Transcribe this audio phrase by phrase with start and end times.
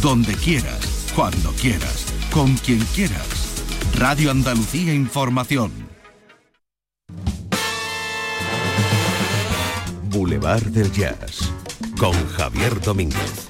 [0.00, 3.62] donde quieras, cuando quieras, con quien quieras.
[3.96, 5.72] Radio Andalucía Información.
[10.10, 11.52] Boulevard del Jazz
[11.98, 13.47] con Javier Domínguez.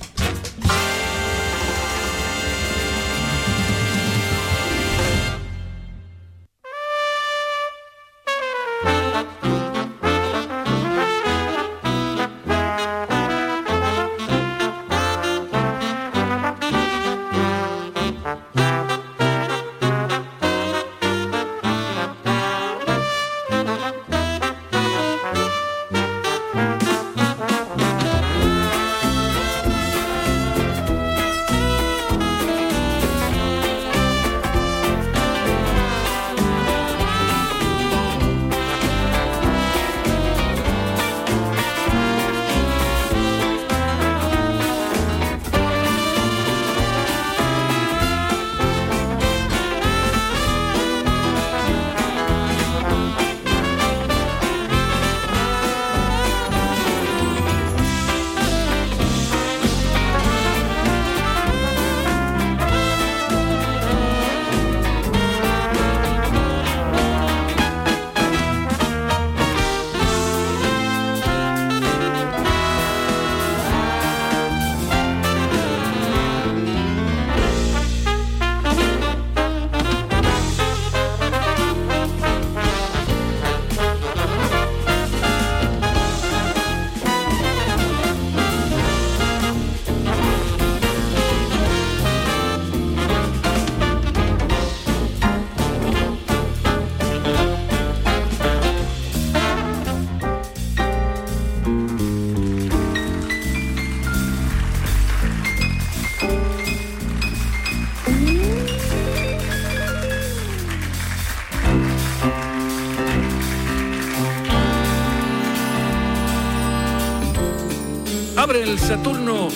[118.89, 119.49] Saturno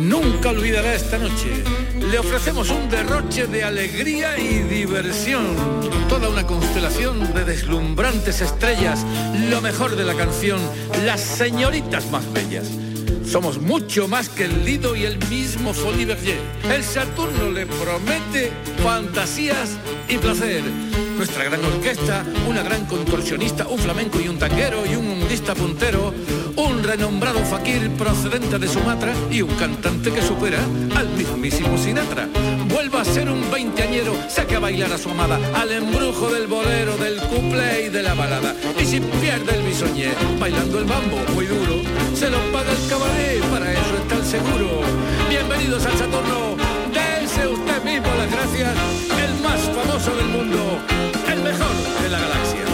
[0.00, 1.62] nunca olvidará esta noche.
[2.10, 5.44] Le ofrecemos un derroche de alegría y diversión.
[6.08, 9.06] Toda una constelación de deslumbrantes estrellas,
[9.48, 10.58] lo mejor de la canción,
[11.06, 12.66] las señoritas más bellas.
[13.24, 16.16] Somos mucho más que el Lido y el mismo Folie.
[16.68, 18.50] El Saturno le promete
[18.82, 19.76] fantasías
[20.10, 20.62] y placer
[21.16, 26.12] nuestra gran orquesta, una gran contorsionista, un flamenco y un tanguero y un mundista puntero,
[26.56, 30.58] un renombrado fakir procedente de Sumatra y un cantante que supera
[30.96, 32.28] al mismísimo Sinatra.
[32.68, 36.96] Vuelva a ser un veinteañero, saque a bailar a su amada, al embrujo del bolero,
[36.96, 38.56] del couple y de la balada.
[38.80, 40.08] Y si pierde el bisoñé,
[40.40, 41.82] bailando el bambo muy duro,
[42.14, 44.80] se lo paga el cabaret, para eso está el seguro.
[45.28, 46.49] Bienvenidos al Saturno,
[47.90, 48.70] mismo las gracias,
[49.24, 50.78] el más famoso del mundo
[51.28, 52.69] el mejor de la galaxia.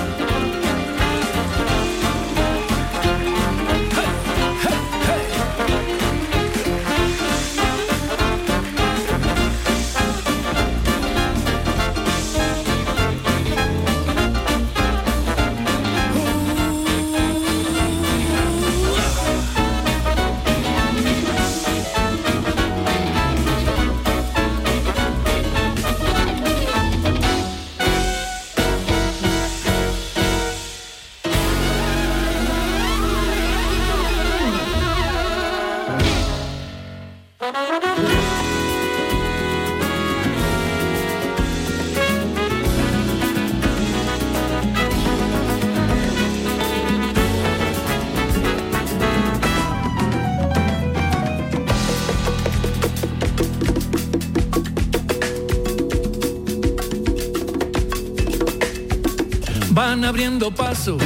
[60.06, 60.98] Abriendo paso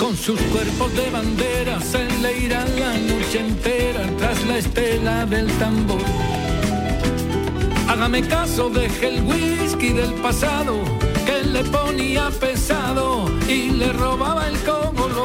[0.00, 5.46] con sus cuerpos de bandera, se le irá la noche entera tras la estela del
[5.58, 6.02] tambor.
[7.88, 10.74] Hágame caso, deje el whisky del pasado
[11.24, 15.24] que le ponía pesado y le robaba el cómodo.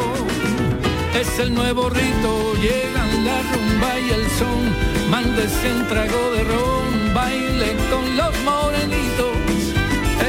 [1.19, 7.13] Es el nuevo rito, llegan la rumba y el son, mándese un trago de ron,
[7.15, 9.35] baile con los morenitos,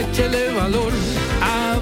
[0.00, 0.92] échele valor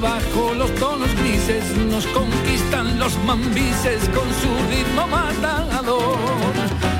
[0.02, 6.19] Bajo los tonos grises nos conquistan los mambises con su ritmo matador.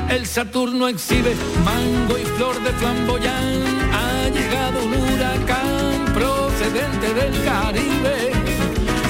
[0.09, 1.35] El Saturno exhibe
[1.65, 3.45] mango y flor de flamboyán.
[3.93, 8.31] Ha llegado un huracán procedente del Caribe.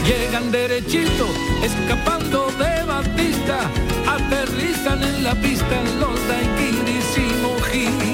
[0.07, 1.27] Llegan derechito,
[1.63, 3.71] escapando de Batista.
[4.09, 8.13] Aterrizan en la pista los daiquiris y mojitos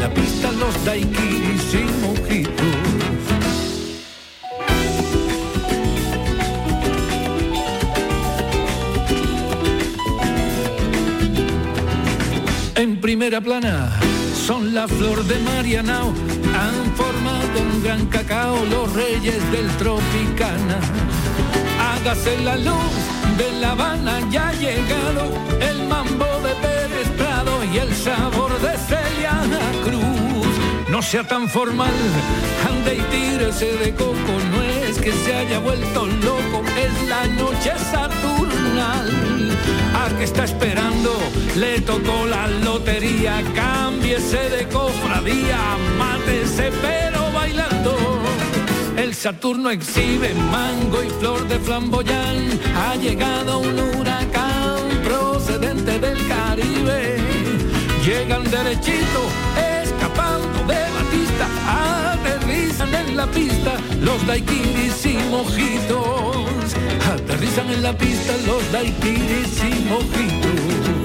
[0.00, 2.17] la pista los daiquiris y mojitos.
[12.78, 13.90] En primera plana
[14.46, 16.12] son la flor de Marianao,
[16.54, 20.78] han formado un gran cacao los reyes del Tropicana.
[21.90, 22.94] Hágase la luz
[23.36, 25.24] de La Habana, ya ha llegado
[25.60, 29.40] el mambo de Pérez Prado y el sabor de Celia
[29.82, 30.54] Cruz.
[30.88, 31.98] No sea tan formal,
[32.70, 34.34] ande y tírese de coco,
[34.70, 34.77] es
[35.08, 39.56] que se haya vuelto loco, es la noche saturnal.
[39.94, 41.16] ¿A qué está esperando?
[41.56, 45.60] Le tocó la lotería, cámbiese de cofradía,
[45.98, 47.96] mátese pero bailando.
[48.98, 52.60] El Saturno exhibe mango y flor de flamboyán.
[52.76, 57.16] Ha llegado un huracán procedente del Caribe.
[58.04, 59.22] Llegan derechito,
[59.82, 62.07] escapando de Batista.
[63.18, 66.76] La pista los daiquiris y mojitos.
[67.12, 70.97] Aterrizan en la pista los daiquiris y mojitos.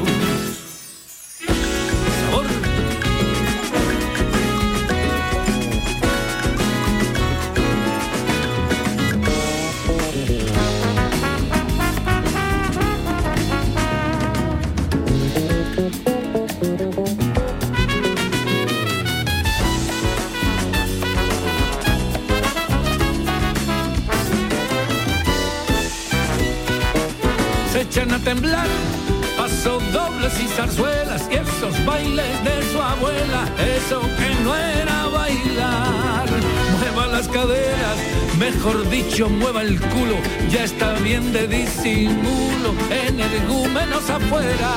[28.24, 28.68] Temblar.
[29.38, 33.46] Paso dobles y zarzuelas y esos bailes de su abuela,
[33.78, 36.26] eso que no era bailar.
[36.80, 37.98] Mueva las caderas,
[38.38, 40.18] mejor dicho, mueva el culo,
[40.50, 42.74] ya está bien de disimulo,
[43.08, 44.72] energúmenos afuera.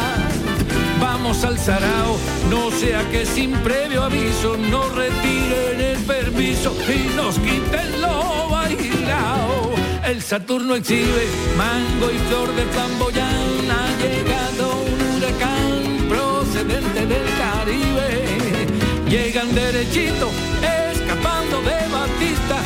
[1.01, 2.17] Vamos al sarao,
[2.51, 9.75] no sea que sin previo aviso nos retiren el permiso y nos quiten lo bailao.
[10.07, 11.27] El Saturno exhibe
[11.59, 13.26] mango y flor de flamboyán.
[15.37, 18.67] Huracán procedente del Caribe.
[19.09, 20.31] Llegan derechito,
[20.93, 22.57] escapando de Batista.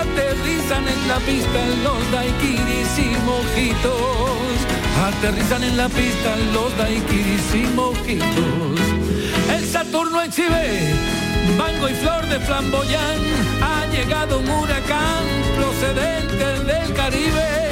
[0.00, 4.58] Aterrizan en la pista los daiquiris y mojitos.
[5.06, 8.80] Aterrizan en la pista los daiquiris y mojitos.
[9.54, 10.94] El Saturno exhibe
[11.56, 13.18] mango y flor de flamboyán.
[13.62, 15.24] Ha llegado un huracán
[15.56, 17.68] procedente del Caribe.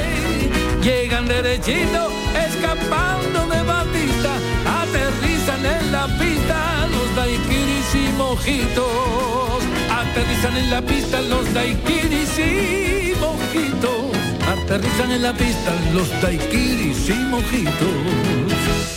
[0.81, 2.09] Llegan derechito,
[2.47, 3.61] escapando de
[5.97, 9.59] la pista los daiquiris y mojitos.
[10.01, 14.15] Aterrizan en la pista los daiquiris y mojitos.
[14.53, 18.96] Aterrizan en la pista los daiquiris y mojitos.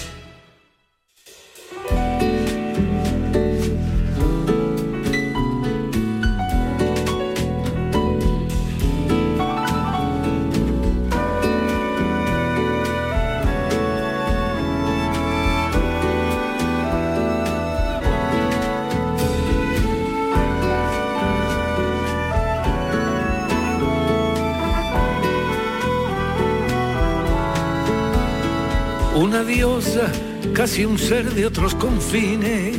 [30.61, 32.77] Casi un ser de otros confines,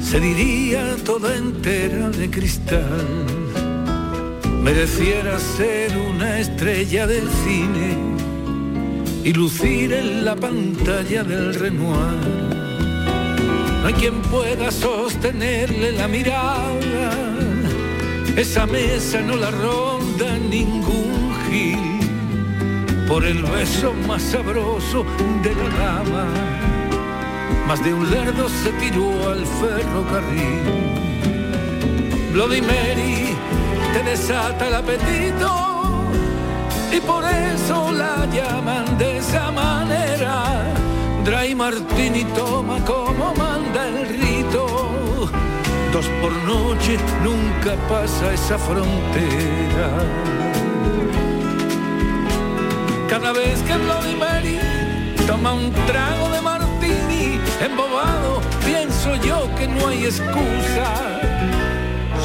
[0.00, 3.06] se diría toda entera de cristal.
[4.64, 7.96] Mereciera ser una estrella del cine
[9.22, 12.18] y lucir en la pantalla del Renoir.
[13.80, 17.12] No hay quien pueda sostenerle la mirada,
[18.36, 21.78] esa mesa no la ronda ningún gil
[23.06, 25.06] por el beso más sabroso
[25.44, 26.61] de la dama.
[27.66, 30.92] Más de un lerdo se tiró al ferrocarril.
[32.32, 33.36] Bloody Mary
[33.92, 35.72] te desata el apetito
[36.90, 40.64] y por eso la llaman de esa manera.
[41.24, 45.30] Dry Martini toma como manda el rito.
[45.92, 49.88] Dos por noche nunca pasa esa frontera.
[53.08, 54.58] Cada vez que Bloody Mary
[55.26, 56.40] toma un trago de
[56.82, 61.20] martini, embobado, pienso yo que no hay excusa.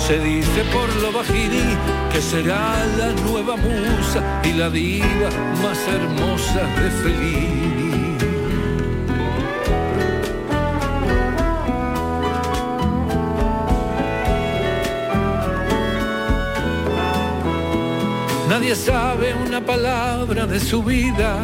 [0.07, 1.75] Se dice por lo bajini
[2.11, 5.29] que será la nueva musa y la diva
[5.61, 7.67] más hermosa de Fellini.
[18.49, 21.37] Nadie sabe una palabra de su vida,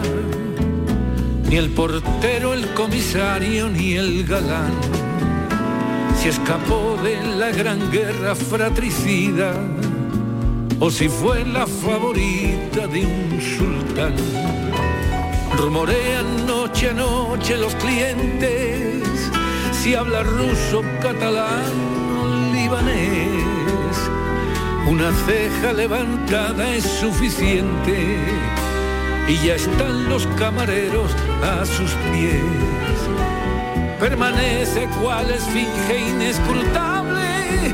[1.53, 4.73] ni el portero, el comisario, ni el galán.
[6.19, 9.53] si escapó de la gran guerra fratricida
[10.79, 14.15] o si fue la favorita de un sultán.
[15.55, 19.03] Rumorean noche a noche los clientes
[19.73, 21.71] si habla ruso, catalán
[22.19, 23.95] o libanés.
[24.87, 28.62] Una ceja levantada es suficiente
[29.27, 31.11] y ya están los camareros
[31.41, 32.41] a sus pies.
[33.99, 37.73] Permanece cual esfinge inescrutable,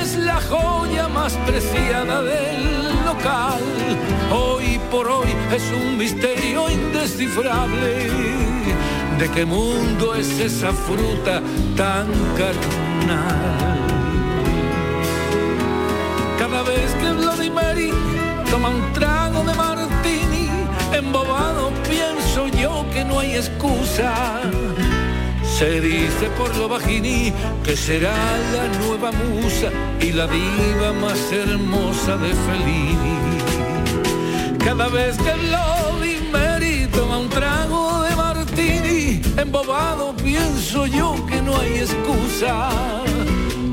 [0.00, 3.60] es la joya más preciada del local.
[4.32, 8.08] Hoy por hoy es un misterio indescifrable
[9.18, 11.42] de qué mundo es esa fruta
[11.76, 13.78] tan carnal.
[16.38, 17.90] Cada vez que Mary
[18.50, 18.70] toma
[22.98, 24.12] que no hay excusa.
[25.58, 27.32] Se dice por lo bajini
[27.64, 28.16] que será
[28.54, 29.68] la nueva musa
[30.00, 33.18] y la diva más hermosa de Fellini.
[34.64, 41.56] Cada vez que Bloody Mary toma un trago de martini, embobado pienso yo que no
[41.56, 42.70] hay excusa.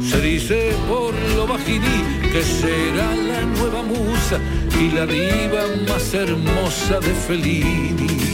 [0.08, 1.98] Se dice por lo bajini
[2.32, 4.38] que será la nueva musa
[4.80, 8.25] y la diva más hermosa de Fellini.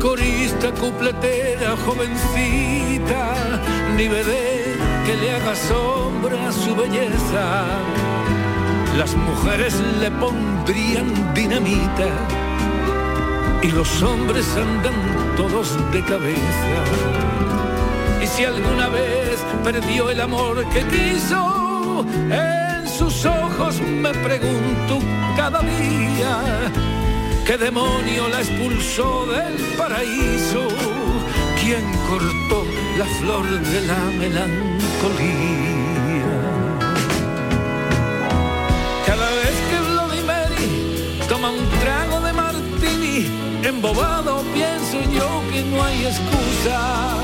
[0.00, 3.60] Corista, cupletera, jovencita,
[3.96, 4.76] ni bebé
[5.06, 7.66] que le haga sombra a su belleza.
[8.96, 12.08] Las mujeres le pondrían dinamita
[13.62, 14.94] y los hombres andan
[15.36, 16.74] todos de cabeza.
[18.22, 24.98] Y si alguna vez perdió el amor que quiso, en sus ojos me pregunto
[25.36, 26.87] cada día
[27.48, 30.68] ¿Qué demonio la expulsó del paraíso?
[31.58, 32.66] ¿Quién cortó
[32.98, 34.66] la flor de la melancolía?
[39.06, 39.78] Cada vez que
[40.26, 43.26] Mary toma un trago de martini,
[43.64, 47.16] embobado pienso yo que no hay excusa.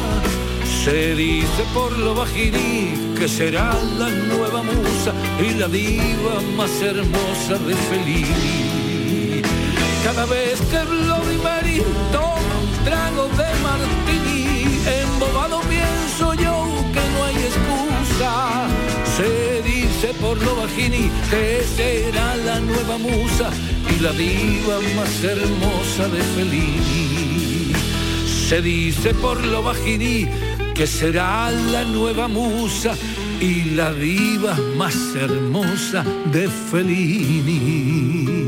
[0.84, 7.58] Se dice por lo bajini que será la nueva musa y la diva más hermosa
[7.66, 8.73] de Fellini.
[10.04, 11.82] Cada vez que Bloody Mary
[12.12, 18.68] toma un trago de martini, embobado pienso yo que no hay excusa.
[19.16, 23.48] Se dice por lo bajini que será la nueva musa
[23.90, 27.72] y la diva más hermosa de Fellini.
[28.46, 30.28] Se dice por lo bajini
[30.74, 32.94] que será la nueva musa
[33.40, 38.43] y la diva más hermosa de Fellini.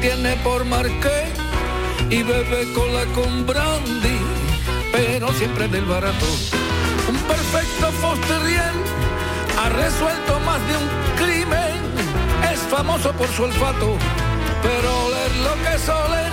[0.00, 1.28] Tiene por marqué
[2.08, 4.18] y bebe cola con brandy,
[4.92, 6.26] pero siempre del barato.
[7.08, 8.76] Un perfecto Fosterriel
[9.58, 11.80] ha resuelto más de un crimen,
[12.52, 13.96] es famoso por su olfato,
[14.62, 16.32] pero oler lo que es oler,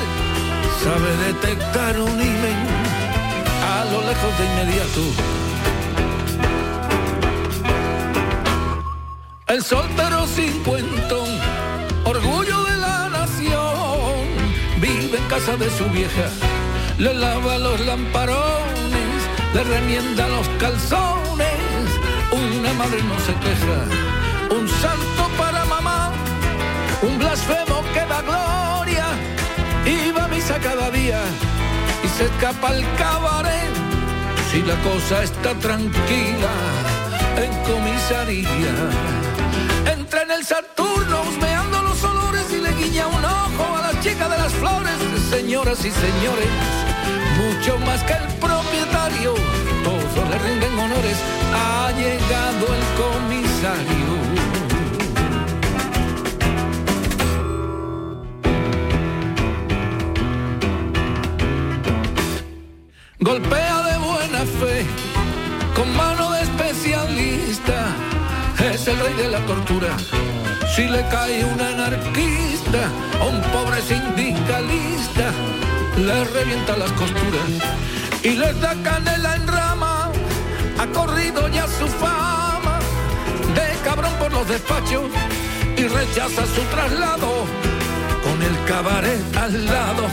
[0.84, 2.60] sabe detectar un imen
[3.64, 5.02] a lo lejos de inmediato.
[9.48, 11.28] El soltero cincuentón,
[12.06, 12.67] orgullo
[15.28, 16.30] casa de su vieja,
[16.98, 19.20] le lava los lamparones,
[19.54, 21.88] le remienda los calzones,
[22.32, 26.12] una madre no se queja, un santo para mamá,
[27.02, 29.06] un blasfemo que da gloria,
[29.86, 31.20] y va a misa cada día
[32.04, 33.74] y se escapa al cabaret,
[34.52, 36.52] si la cosa está tranquila
[37.36, 38.76] en comisaría.
[39.94, 43.77] Entra en el Saturno husmeando los olores y le guiña un ojo
[44.08, 44.98] chica de las flores,
[45.30, 46.48] señoras y señores,
[47.42, 49.34] mucho más que el propietario,
[49.84, 51.18] todos le rinden honores,
[51.54, 54.08] ha llegado el comisario.
[63.20, 64.86] Golpea de buena fe,
[65.76, 67.88] con mano de especialista,
[68.72, 69.98] es el rey de la tortura,
[70.74, 72.57] si le cae un anarquista
[73.22, 75.32] o un pobre sindicalista,
[75.98, 77.50] le revienta las costuras
[78.24, 80.12] y les da canela en rama,
[80.78, 82.80] ha corrido ya su fama
[83.56, 85.06] de cabrón por los despachos
[85.78, 87.46] y rechaza su traslado
[88.24, 90.04] con el cabaret al lado,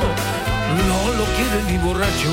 [0.89, 2.33] no lo quiere ni borracho.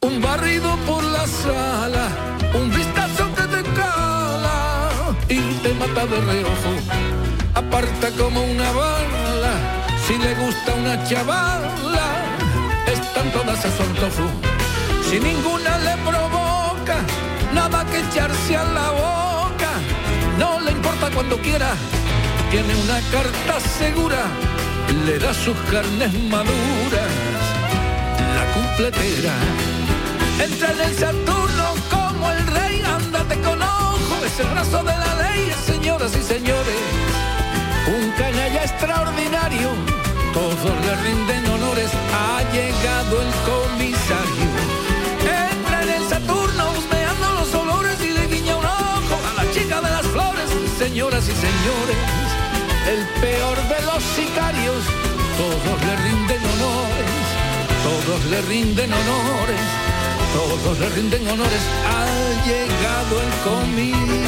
[0.00, 2.01] Un barrido por la sala,
[5.94, 6.44] mata de
[7.54, 9.54] aparta como una bala,
[10.06, 12.08] si le gusta una chavala,
[12.86, 14.30] están todas a su antojo,
[15.08, 16.96] si ninguna le provoca,
[17.54, 19.70] nada que echarse a la boca,
[20.38, 21.72] no le importa cuando quiera,
[22.50, 24.22] tiene una carta segura,
[25.06, 27.12] le da sus carnes maduras,
[28.36, 29.34] la cumpletera.
[30.42, 33.81] Entra en el Saturno como el rey, ándate con ojo,
[34.32, 36.80] es el brazo de la ley, señoras y señores.
[37.86, 39.68] Un canalla extraordinario,
[40.32, 44.48] todos le rinden honores, ha llegado el comisario.
[45.50, 49.80] Entra en el Saturno husmeando los olores y le guiña un ojo a la chica
[49.80, 50.48] de las flores,
[50.78, 52.02] señoras y señores.
[52.92, 54.82] El peor de los sicarios,
[55.36, 57.24] todos le rinden honores,
[57.84, 59.81] todos le rinden honores
[60.32, 62.06] todos le rinden honores, ha
[62.46, 64.22] llegado el comisario.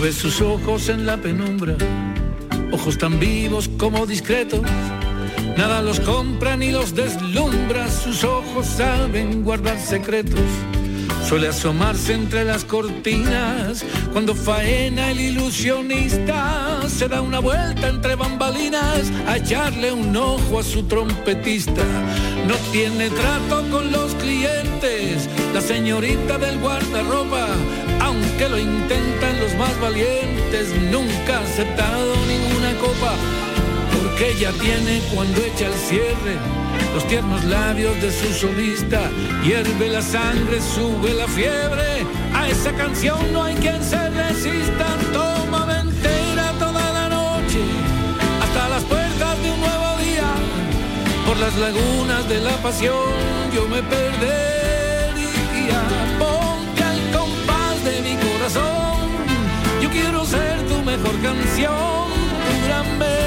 [0.00, 1.76] Mueve sus ojos en la penumbra,
[2.72, 4.62] ojos tan vivos como discretos.
[5.58, 10.40] Nada los compra ni los deslumbra, sus ojos saben guardar secretos.
[11.28, 16.80] Suele asomarse entre las cortinas cuando faena el ilusionista.
[16.88, 21.84] Se da una vuelta entre bambalinas a echarle un ojo a su trompetista.
[22.48, 27.48] No tiene trato con los clientes, la señorita del guardarropa,
[28.10, 33.14] aunque lo intentan los más valientes, nunca ha aceptado ninguna copa.
[33.94, 36.36] Porque ella tiene cuando echa el cierre
[36.94, 39.10] los tiernos labios de su solista,
[39.44, 45.66] hierve la sangre, sube la fiebre, a esa canción no hay quien se resista, toma
[45.80, 47.60] entera toda la noche,
[48.42, 50.34] hasta las puertas de un nuevo día,
[51.26, 52.94] por las lagunas de la pasión
[53.54, 54.20] yo me perdería,
[58.52, 59.10] corazón,
[59.82, 62.10] yo quiero ser tu mejor canción,
[62.46, 63.20] tu gran melodía.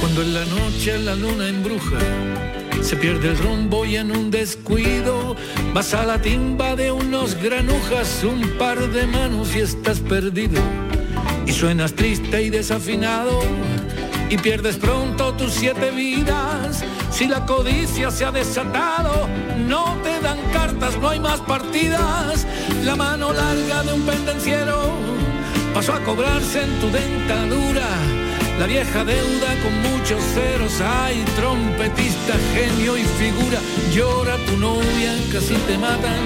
[0.00, 1.98] Cuando en la noche la luna embruja,
[2.92, 5.34] se pierde el rumbo y en un descuido
[5.72, 10.60] vas a la timba de unos granujas, un par de manos y estás perdido.
[11.46, 13.40] Y suenas triste y desafinado
[14.28, 16.84] y pierdes pronto tus siete vidas.
[17.10, 19.26] Si la codicia se ha desatado,
[19.66, 22.46] no te dan cartas, no hay más partidas.
[22.84, 24.90] La mano larga de un pendenciero
[25.72, 28.21] pasó a cobrarse en tu dentadura.
[28.62, 33.58] La vieja deuda con muchos ceros, hay trompetista, genio y figura.
[33.92, 36.22] Llora tu novia, casi te matan.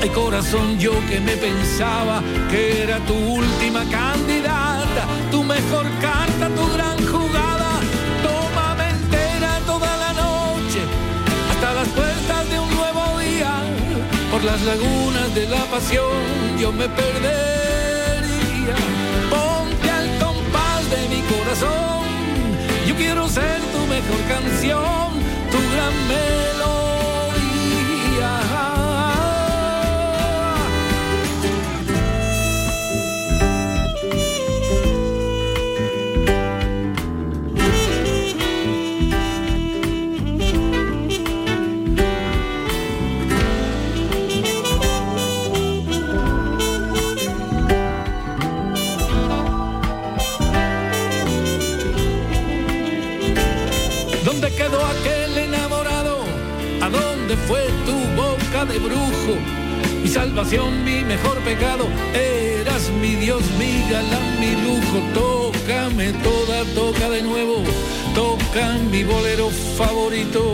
[0.00, 6.72] Hay corazón, yo que me pensaba que era tu última candidata, tu mejor carta, tu
[6.72, 7.80] gran jugada.
[8.22, 10.80] Tómame entera toda la noche,
[11.50, 13.60] hasta las puertas de un nuevo día.
[14.30, 17.40] Por las lagunas de la pasión yo me perdería.
[21.34, 22.06] Corazón,
[22.86, 25.12] yo quiero ser tu mejor canción,
[25.50, 26.79] tu gran melodía.
[58.78, 59.38] Brujo,
[60.02, 61.86] mi salvación, mi mejor pecado.
[62.14, 64.98] Eras mi Dios, mi galán, mi lujo.
[65.14, 67.62] Tócame toda, toca de nuevo.
[68.14, 70.52] Toca mi bolero favorito.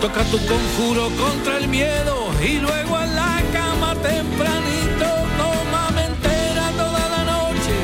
[0.00, 5.06] Toca tu conjuro contra el miedo y luego a la cama tempranito.
[5.38, 7.76] Tómame entera toda la noche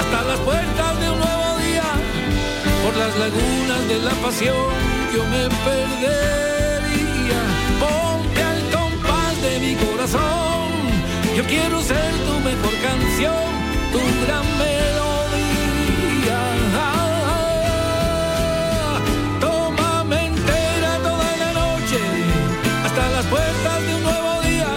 [0.00, 1.88] hasta las puertas de un nuevo día.
[2.84, 4.68] Por las lagunas de la pasión
[5.14, 6.49] yo me perdería.
[11.40, 13.48] Yo quiero ser tu mejor canción,
[13.92, 16.40] tu gran melodía.
[19.40, 22.00] Tómame entera toda la noche
[22.84, 24.68] hasta las puertas de un nuevo día.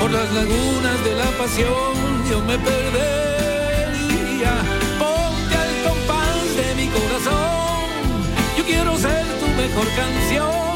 [0.00, 1.94] Por las lagunas de la pasión
[2.28, 4.54] yo me perdería.
[4.98, 7.86] Ponte al compás de mi corazón.
[8.58, 10.69] Yo quiero ser tu mejor canción,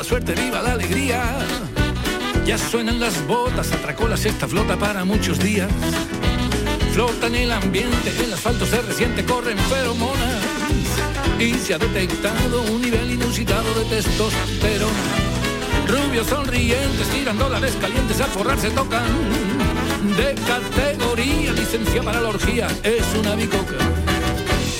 [0.00, 1.22] la suerte, viva la alegría.
[2.46, 5.70] Ya suenan las botas, atracó la sexta flota para muchos días.
[6.94, 10.42] Flota en el ambiente, el asfalto se resiente, corren feromonas.
[11.38, 15.04] Y se ha detectado un nivel inusitado de testosterona.
[15.86, 19.04] Rubios sonrientes, tiran dólares calientes, al forrarse tocan.
[20.16, 23.76] De categoría, licencia para la orgía, es una bicoca.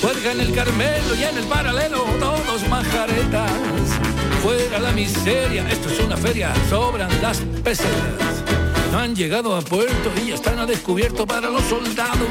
[0.01, 4.10] Juega en el Carmelo y en el paralelo, todos majaretas.
[4.41, 8.43] Fuera la miseria, esto es una feria, sobran las pesetas.
[8.91, 12.27] No han llegado a puerto y ya están a descubierto para los soldados.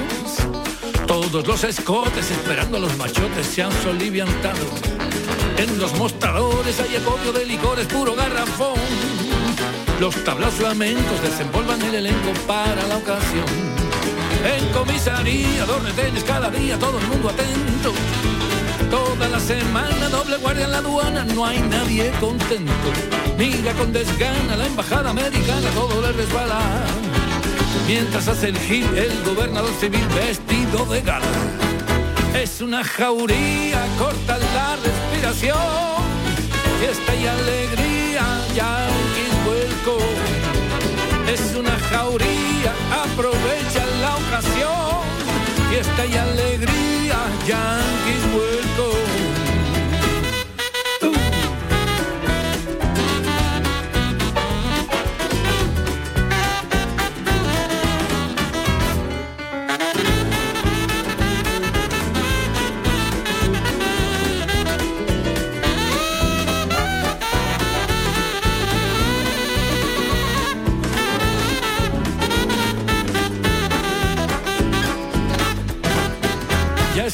[1.07, 4.67] Todos los escotes esperando a los machotes se han soliviantado.
[5.57, 8.81] En los mostradores hay acopio de licores, puro garrafón.
[10.01, 13.47] Los tablas flamencos desenvolvan el elenco para la ocasión.
[14.45, 17.93] En comisaría, dos retenes cada día, todo el mundo atento.
[18.91, 22.73] Toda la semana, doble guardia en la aduana, no hay nadie contento.
[23.39, 26.61] Mira con desgana la embajada americana, todo le resbala.
[27.87, 31.27] Mientras hace el gil el gobernador civil vestido de gala.
[32.35, 35.57] Es una jauría, corta la respiración.
[36.81, 38.25] Fiesta y alegría,
[38.55, 39.99] yanquis vuelco.
[41.29, 42.73] Es una jauría,
[43.05, 45.10] aprovecha la ocasión.
[45.71, 49.10] Fiesta y alegría, yanquis vuelco.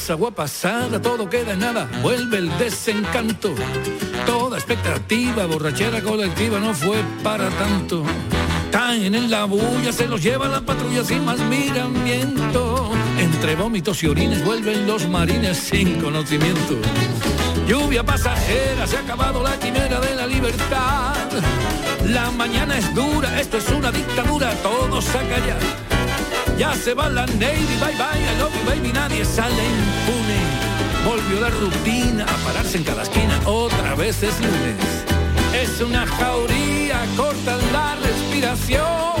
[0.09, 3.53] Agua pasada, todo queda en nada, vuelve el desencanto.
[4.25, 8.03] Toda expectativa, borrachera colectiva no fue para tanto.
[8.71, 12.91] Caen en la bulla, se los lleva la patrulla sin más miramiento.
[13.19, 16.75] Entre vómitos y orines vuelven los marines sin conocimiento.
[17.67, 21.15] Lluvia pasajera, se ha acabado la quimera de la libertad.
[22.05, 25.86] La mañana es dura, esto es una dictadura, todos a callar.
[26.57, 30.39] Ya se va la Navy, bye bye, I love you baby, nadie sale impune.
[31.05, 35.05] Volvió la rutina a pararse en cada esquina, otra vez es lunes.
[35.53, 39.13] Es una jauría, corta la respiración.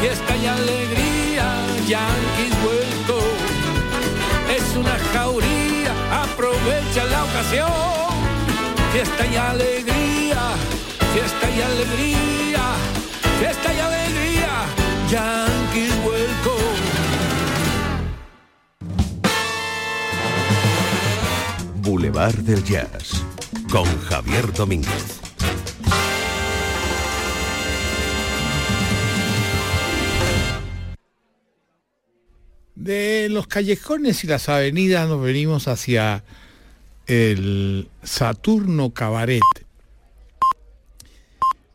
[0.00, 1.46] Fiesta y alegría,
[1.86, 3.20] yanquis vuelco.
[4.50, 5.92] Es una jauría,
[6.22, 7.70] aprovecha la ocasión.
[8.92, 10.40] Fiesta y alegría,
[11.14, 12.64] fiesta y alegría,
[13.38, 14.50] fiesta y alegría,
[15.08, 15.97] yanquis
[22.18, 22.38] Boulevard.
[22.38, 23.22] Del Jazz
[23.70, 25.20] con Javier Domínguez.
[32.74, 36.24] De los callejones y las avenidas nos venimos hacia
[37.06, 39.42] el Saturno Cabaret.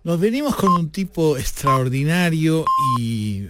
[0.04, 2.66] Nos venimos con un tipo extraordinario
[3.00, 3.48] y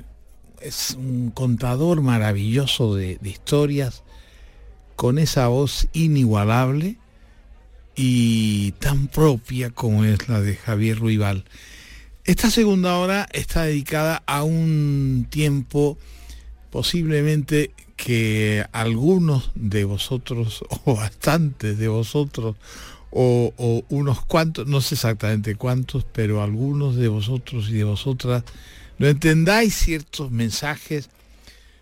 [0.62, 4.04] es un contador maravilloso de, historias,
[5.04, 6.96] con esa voz inigualable
[7.94, 11.44] y tan propia como es la de Javier Ruibal.
[12.24, 15.98] Esta segunda hora está dedicada a un tiempo
[16.70, 22.56] posiblemente que algunos de vosotros, o bastantes de vosotros,
[23.12, 28.46] o, o, unos cuantos, no sé exactamente cuántos, pero algunos de vosotros y de vosotras
[29.00, 31.10] no entendáis ciertos mensajes,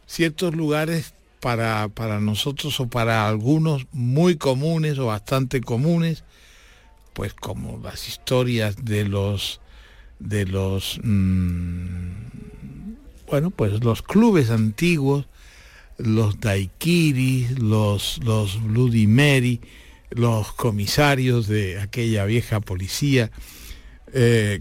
[0.07, 6.23] ciertos lugares para, para nosotros o para algunos muy comunes o bastante comunes,
[7.13, 9.59] pues como las historias de los
[10.19, 12.11] de los mm,
[13.27, 15.25] bueno pues los clubes antiguos
[15.97, 19.61] los daiquiris los los bloody mary
[20.11, 23.31] los comisarios de aquella vieja policía
[24.13, 24.59] eh,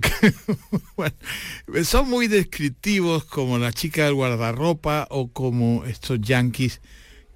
[1.84, 6.80] son muy descriptivos como la chica del guardarropa o como estos yanquis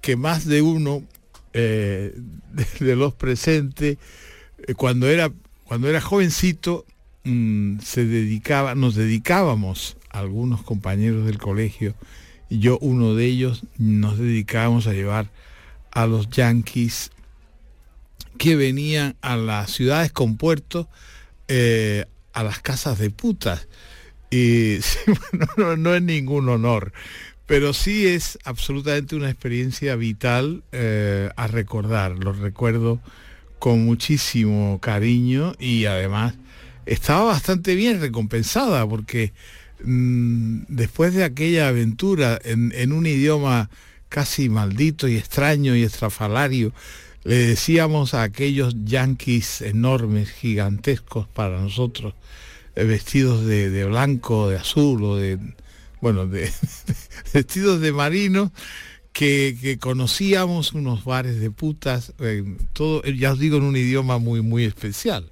[0.01, 1.03] que más de uno
[1.53, 2.15] eh,
[2.79, 3.97] de, los presentes
[4.65, 5.31] eh, cuando era
[5.65, 6.85] cuando era jovencito
[7.25, 11.95] mm, se dedicaba nos dedicábamos algunos compañeros del colegio
[12.49, 15.31] y yo uno de ellos nos dedicábamos a llevar
[15.91, 17.11] a los yanquis
[18.37, 20.87] que venían a las ciudades con puertos
[21.47, 23.67] eh, a las casas de putas.
[24.31, 24.79] Y
[25.77, 26.91] no, es ningún honor,
[27.45, 32.17] pero sí es absolutamente una experiencia vital eh, a recordar.
[32.17, 32.99] Lo recuerdo
[33.59, 36.35] con muchísimo cariño y además
[36.85, 39.33] estaba bastante bien recompensada porque
[39.83, 43.69] mm, después de aquella aventura en, en, un idioma
[44.09, 46.73] casi maldito y extraño y estrafalario
[47.25, 52.13] le decíamos a aquellos yanquis enormes, gigantescos para nosotros,
[52.75, 55.39] eh, vestidos de, blanco, de azul o de,
[56.01, 56.51] bueno, de,
[57.33, 58.53] vestidos de marino,
[59.11, 64.19] que, conocíamos unos bares de putas, eh, todo, eh, ya os digo, en un idioma
[64.19, 65.27] muy, muy especial.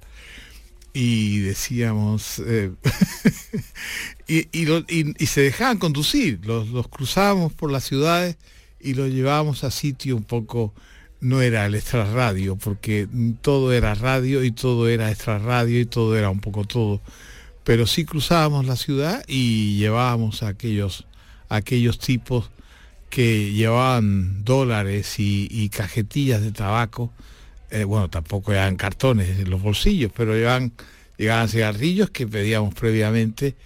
[0.92, 2.42] Y decíamos,
[4.26, 8.36] y, se dejaban conducir, los, los cruzábamos por las ciudades
[8.80, 10.74] y los llevábamos a sitio un poco
[11.20, 13.08] no era el extrarradio, porque
[13.40, 17.00] todo era radio y todo era extrarradio y todo era un poco todo.
[17.64, 21.06] Pero sí cruzábamos la ciudad y llevábamos a aquellos,
[21.48, 22.50] aquellos tipos
[23.08, 27.12] que llevaban dólares y, cajetillas de tabaco.
[27.70, 30.72] Eh, bueno, tampoco eran cartones en los bolsillos, pero llevaban,
[31.16, 33.56] llegaban cigarrillos que pedíamos previamente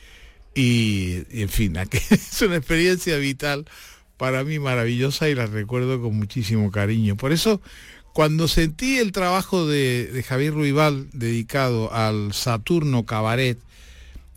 [0.54, 1.76] y, y en fin,
[2.10, 3.64] es una experiencia vital
[4.18, 7.16] para mí maravillosa y la recuerdo con muchísimo cariño.
[7.16, 7.62] Por eso,
[8.12, 13.58] cuando sentí el trabajo de, Javier Ruibal dedicado al Saturno Cabaret,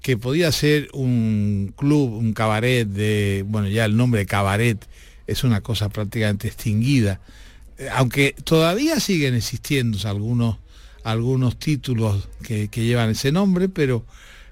[0.01, 4.87] que podía ser un club, un cabaret de, bueno, ya el nombre cabaret
[5.27, 7.19] es una cosa prácticamente extinguida,
[7.77, 10.57] eh, aunque todavía siguen existiendo algunos,
[11.03, 14.05] algunos títulos que, llevan ese nombre, pero,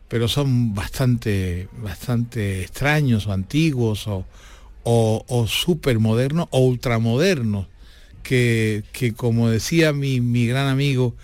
[0.07, 4.25] pero son bastante, bastante extraños o antiguos o,
[4.83, 5.47] o, o
[6.51, 7.67] o ultramodernos,
[8.23, 11.15] que, que como decía mi, mi, gran amigo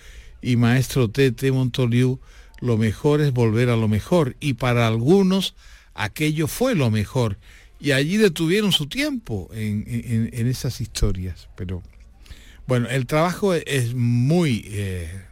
[0.42, 2.20] y maestro Tete Montoliu,
[2.62, 4.36] lo mejor es volver a lo mejor.
[4.40, 5.56] Y para algunos
[5.94, 7.38] aquello fue lo mejor.
[7.80, 11.50] Y allí detuvieron su tiempo en, esas historias.
[11.56, 11.84] Pero
[12.68, 15.26] bueno, el trabajo es muy, eh,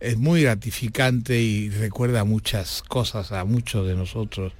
[0.00, 4.52] es muy gratificante y recuerda muchas cosas a muchos de nosotros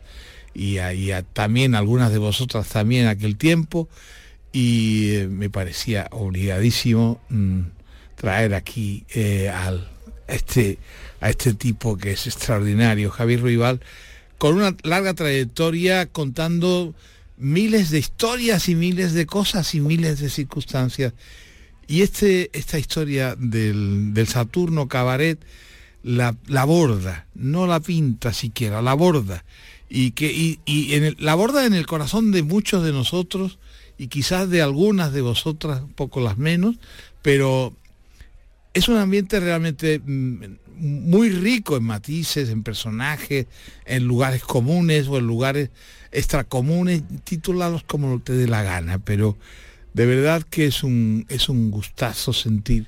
[0.55, 3.89] y, a, también algunas de vosotras también aquel tiempo
[4.53, 7.61] y eh, me parecía obligadísimo mm,
[8.17, 9.89] traer aquí eh, al,
[10.29, 10.79] este,
[11.21, 13.81] a este tipo que es extraordinario, Javier Ruibal,
[14.39, 16.95] con una larga trayectoria contando
[17.39, 21.15] miles de historias y miles de cosas y miles de circunstancias.
[21.87, 25.39] Y este, esta historia del, del Saturno Cabaret
[26.03, 29.45] la, la borda, no la pinta siquiera, la borda
[29.95, 33.59] y que y, en la borda en el corazón de muchos de nosotros
[33.99, 36.77] y quizás de algunas de vosotras, poco las menos,
[37.21, 37.77] pero
[38.73, 40.45] es un ambiente realmente mm,
[40.79, 43.47] muy rico en matices, en personajes,
[43.85, 45.69] en lugares comunes o en lugares
[46.11, 49.37] extracomunes, titulados como te dé la gana, pero
[49.93, 52.87] de verdad que es un, es un gustazo sentir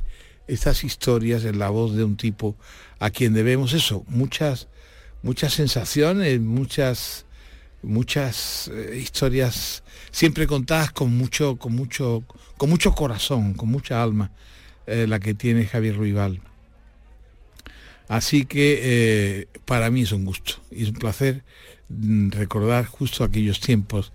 [0.49, 2.57] estas historias en la voz de un tipo
[2.99, 4.69] a quien debemos eso, muchas,
[5.25, 7.25] muchas sensaciones, muchas,
[7.83, 12.23] muchas eh, historias siempre contadas con mucho, con mucho,
[12.59, 14.31] con mucho corazón, con mucha alma,
[14.87, 16.41] eh, la que tiene Javier Ruibal.
[18.07, 21.43] Así que eh, para mí es un gusto y es un placer
[21.89, 24.13] mm, recordar justo aquellos tiempos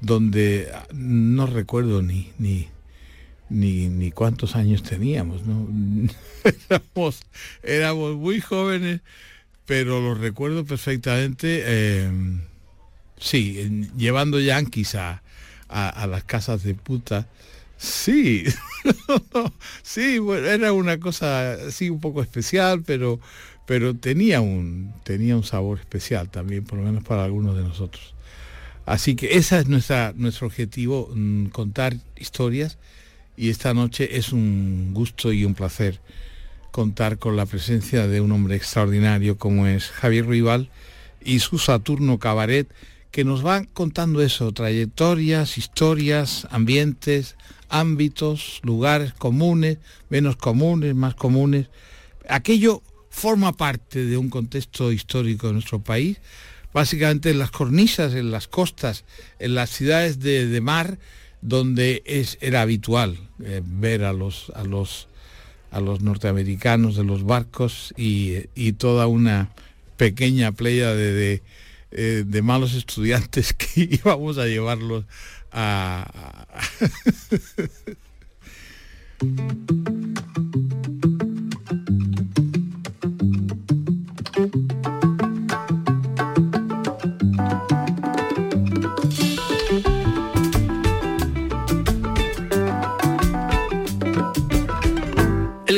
[0.00, 2.68] donde ah, no recuerdo ni, ni,
[3.50, 5.66] ni, cuántos años teníamos, ¿no?
[7.64, 9.00] éramos, muy jóvenes,
[9.72, 12.42] pero lo recuerdo perfectamente, em,
[13.18, 15.22] sí, llevando yanquis a,
[15.66, 17.26] a, las casas de puta,
[17.78, 18.44] sí,
[19.82, 23.18] sí, bueno, era una cosa así un poco especial, pero,
[23.66, 28.14] pero tenía, un, tenía un sabor especial también, por lo menos para algunos de nosotros.
[28.84, 32.76] Así que ese es nuestro objetivo, mm, contar historias
[33.38, 35.98] y esta noche es un gusto y un placer
[36.72, 40.70] contar con la presencia de un hombre extraordinario como es Javier Rival
[41.24, 42.66] y su Saturno Cabaret,
[43.12, 47.36] que nos van contando eso, trayectorias, historias, ambientes,
[47.68, 51.68] ámbitos, lugares comunes, menos comunes, más comunes.
[52.28, 56.18] Aquello forma parte de un contexto histórico de nuestro país,
[56.72, 59.04] básicamente en las cornisas, en las costas,
[59.38, 60.98] en las ciudades de, mar,
[61.42, 65.08] donde es, era habitual eh, ver a los, a, los,
[65.72, 69.48] a los norteamericanos de los barcos y, toda una
[69.96, 71.42] pequeña playa de,
[71.90, 75.04] eh, de, malos estudiantes que íbamos a llevarlos
[75.50, 76.46] a...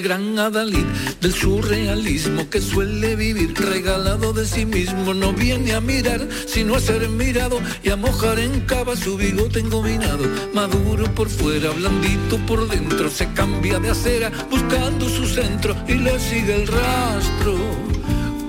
[0.04, 0.84] gran Adalid
[1.22, 5.14] del surrealismo que suele vivir regalado de sí mismo.
[5.14, 9.60] No viene a mirar, sino a ser mirado y a mojar en cava su bigote
[9.60, 10.24] engominado.
[10.52, 16.20] Maduro por fuera, blandito por dentro, se cambia de acera buscando su centro y le
[16.20, 17.56] sigue el rastro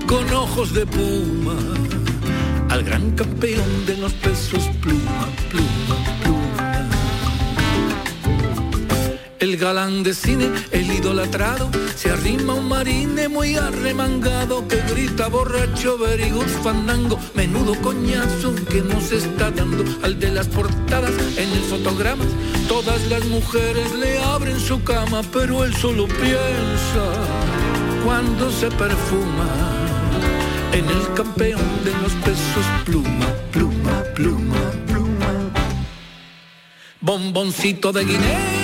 [0.06, 1.56] con ojos de puma
[2.68, 5.96] al gran campeón de los pesos pluma, pluma,
[9.38, 15.98] El galán de cine, el idolatrado, se arrima un marine muy arremangado que grita borracho,
[15.98, 21.62] very good fandango, menudo coñazo que nos está dando al de las portadas en el
[21.64, 22.24] fotograma.
[22.66, 27.04] Todas las mujeres le abren su cama, pero él solo piensa
[28.06, 29.48] cuando se perfuma
[30.72, 35.52] en el campeón de los pesos pluma, pluma, pluma, pluma.
[37.02, 38.55] Bomboncito de Guinea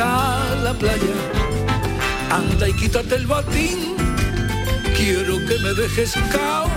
[0.00, 1.14] a la playa.
[2.30, 3.96] Anda y quítate el batín,
[4.96, 6.68] quiero que me dejes cao.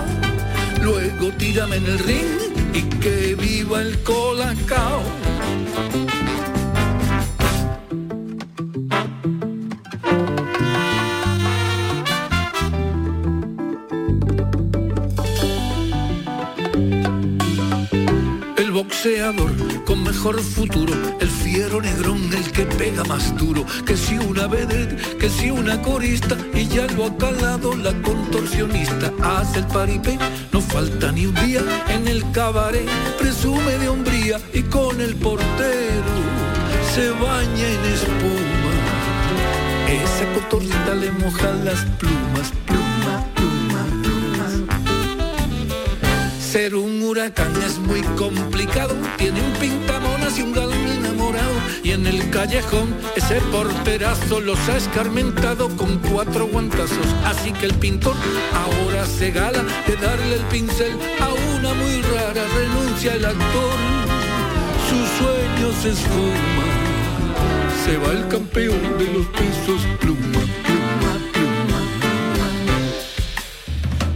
[0.82, 2.38] Luego tírame en el ring
[2.74, 5.02] y que viva el colacao.
[18.56, 19.52] El boxeador
[19.84, 25.18] con mejor futuro, el fiero negrón, el que pega más duro, que si una vedette,
[25.18, 30.18] que si una corista, y ya lo ha calado la contorsionista, hace el paripé,
[30.52, 32.88] no falta ni un día en el cabaret,
[33.18, 36.12] presume de hombría y con el portero
[36.94, 38.72] se baña en espuma.
[39.88, 42.52] Esa cotorrita le moja las plumas,
[46.52, 50.82] Ser un huracán es muy complicado, tiene un pintamonas y un galán
[51.82, 57.06] y en el callejón ese porterazo los ha escarmentado con cuatro guantazos.
[57.24, 58.14] Así que el pintor
[58.52, 63.78] ahora se gala de darle el pincel a una muy rara, renuncia el actor,
[64.90, 66.66] su sueño se esfuma.
[67.86, 71.78] Se va el campeón de los pesos pluma, pluma, pluma.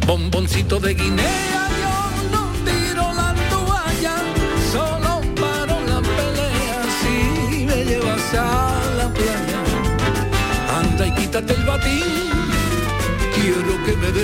[0.06, 1.65] Bomboncito de Guinea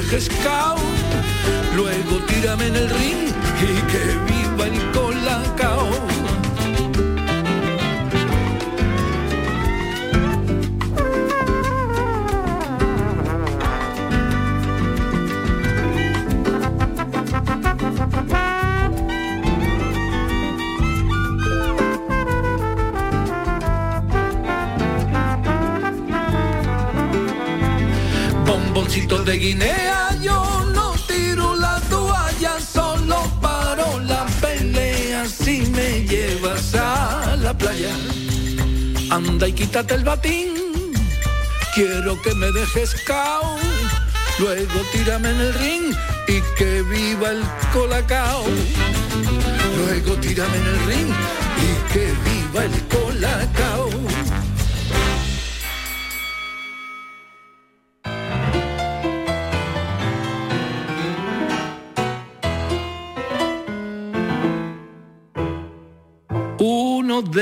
[0.02, 0.28] dejes
[1.76, 3.28] luego tírame en el ring
[3.60, 4.31] y que
[29.42, 30.40] Guinea, yo
[30.72, 37.90] no tiro la toalla, solo paro la pelea si me llevas a la playa.
[39.10, 40.54] Anda y quítate el batín,
[41.74, 43.56] quiero que me dejes cao.
[44.38, 45.92] Luego tírame en el ring
[46.28, 48.44] y que viva el colacao.
[49.76, 51.12] Luego tírame en el ring
[51.66, 54.01] y que viva el colacao.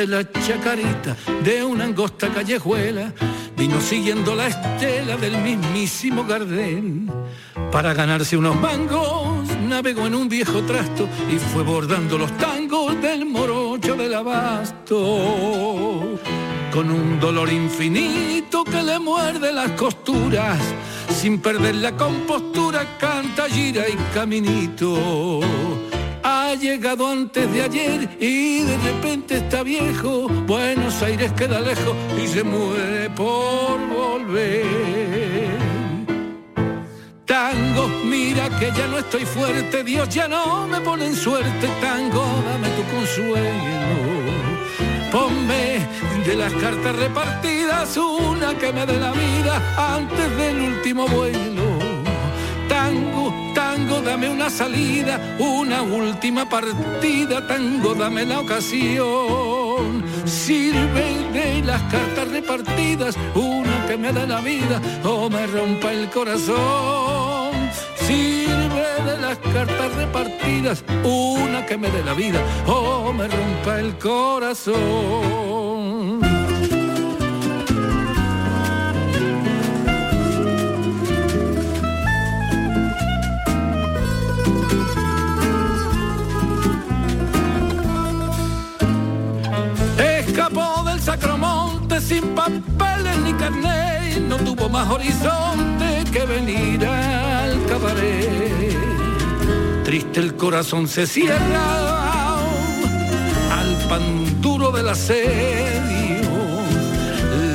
[0.01, 3.13] De la chacarita de una angosta callejuela
[3.55, 7.03] vino siguiendo la estela del mismísimo Gardel.
[7.71, 13.27] Para ganarse unos mangos, navegó en un viejo trasto y fue bordando los tangos del
[13.27, 14.99] morocho del abasto.
[16.73, 20.59] Con un dolor infinito que le muerde las costuras,
[21.15, 25.80] sin perder la compostura, canta, gira y caminito
[26.51, 30.27] ha llegado antes de ayer y de repente está viejo.
[30.49, 34.67] Buenos Aires queda lejos y se muere por volver.
[37.25, 41.69] Tango, mira que ya no estoy fuerte, Dios ya no me pone en suerte.
[41.81, 44.01] Tango, dame tu consuelo.
[45.13, 45.87] Ponme
[46.27, 51.60] de las cartas repartidas una que me dé la vida antes del último vuelo.
[52.91, 60.03] Tango, tango, dame una salida, una última partida, tango, dame la ocasión.
[60.25, 66.11] Sirve de las cartas repartidas, una que me dé la vida o me rompa el
[66.11, 67.53] corazón.
[67.95, 73.97] Sirve de las cartas repartidas, una que me dé la vida o me rompa el
[73.99, 74.81] corazón.
[92.41, 98.75] Papeles ni carnet, no tuvo más horizonte que venir al cabaret.
[99.85, 102.39] Triste el corazón se cierra
[103.59, 106.31] al pan duro del asedio.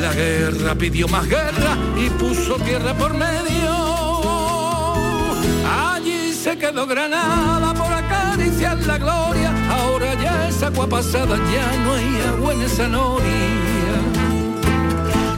[0.02, 3.74] La guerra pidió más guerra y puso tierra por medio.
[5.94, 9.52] Allí se quedó Granada por acariciar la gloria.
[9.72, 13.75] Ahora ya es agua pasada, ya no hay agua en esa noria.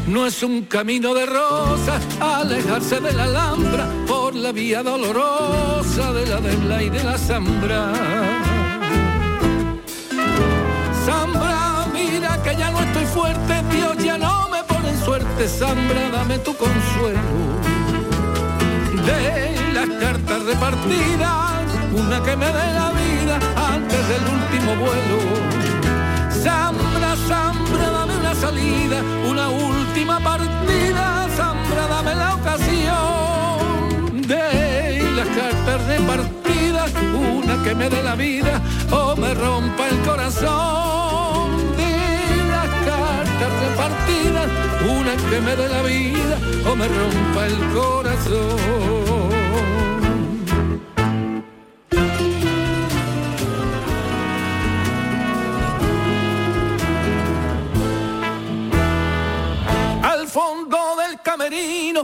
[0.08, 6.26] No es un camino de rosas alejarse de la alhambra por la vía dolorosa de
[6.26, 7.92] la debla y de la zambra.
[11.06, 15.48] Zambra, mira que ya no estoy fuerte, Dios ya no me pone en suerte.
[15.50, 17.20] Zambra, dame tu consuelo
[19.06, 23.40] de las cartas repartidas, una que me dé la vida
[23.74, 25.20] antes del último vuelo.
[26.44, 26.97] Zambra,
[28.40, 37.90] salida, una última partida, Zambra, dame la ocasión de las cartas repartidas, una que me
[37.90, 38.62] dé la vida
[38.92, 41.76] o me rompa el corazón.
[41.78, 44.48] De las cartas repartidas,
[45.00, 46.38] una que me dé la vida
[46.70, 49.17] o me rompa el corazón.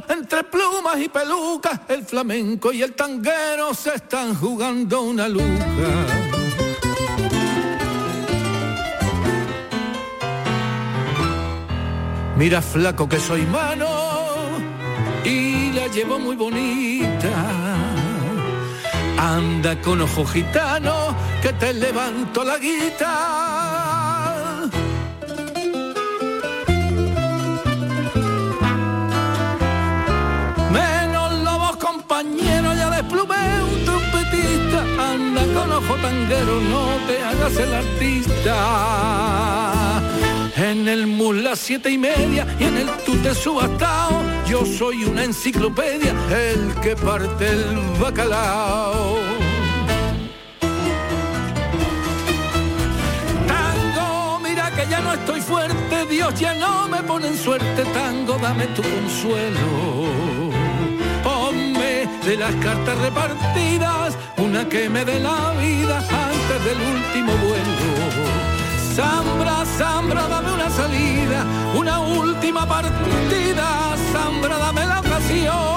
[0.10, 5.66] Entre plumas y pelucas, el flamenco y el tanguero se están jugando una luca.
[12.38, 13.88] Mira flaco que soy mano
[15.26, 17.32] y la llevo muy bonita.
[19.18, 24.03] Anda con ojo gitano que te levanto la guita.
[35.74, 38.56] Anda con ojo tanguero, no te hagas el artista.
[40.56, 44.22] En el mus las siete y media y en el tute subastao.
[44.48, 49.18] Yo soy una enciclopedia, el que parte el bacalao.
[53.48, 57.84] Tango, mira que ya no estoy fuerte, Dios ya no me pone en suerte.
[57.94, 60.12] Tango, dame tu consuelo.
[61.24, 64.18] Ponme de las cartas repartidas,
[64.54, 68.24] una que me dé la vida antes del último vuelo.
[68.94, 71.44] Zambra, Zambra, dame una salida,
[71.76, 75.74] una última partida, Zambra, dame la ocasión